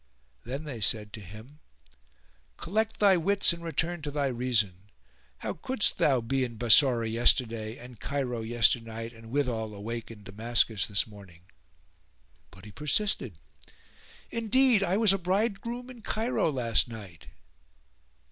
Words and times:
Then 0.45 0.63
they 0.63 0.81
said 0.81 1.13
to 1.13 1.21
him, 1.21 1.59
"Collect 2.57 2.99
thy 2.99 3.17
wits 3.17 3.53
and 3.53 3.63
return 3.63 4.01
to 4.01 4.09
thy 4.09 4.29
reason! 4.29 4.89
How 5.37 5.53
couldest 5.53 5.99
thou 5.99 6.21
be 6.21 6.43
in 6.43 6.57
Bassorah 6.57 7.07
yesterday 7.07 7.77
and 7.77 7.99
Cairo 7.99 8.41
yesternight 8.41 9.13
and 9.13 9.29
withal 9.29 9.75
awake 9.75 10.09
in 10.09 10.23
Damascus 10.23 10.87
this 10.87 11.05
morning?" 11.05 11.43
But 12.49 12.65
he 12.65 12.71
persisted, 12.71 13.37
"Indeed 14.31 14.81
I 14.81 14.97
was 14.97 15.13
a 15.13 15.19
bridegroom 15.19 15.87
in 15.91 16.01
Cairo 16.01 16.49
last 16.51 16.87
night." 16.87 17.27